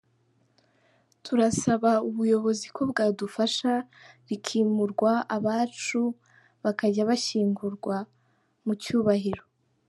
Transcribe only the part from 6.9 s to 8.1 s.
bashyingurwa